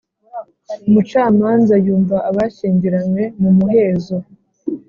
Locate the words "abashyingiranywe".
2.29-3.23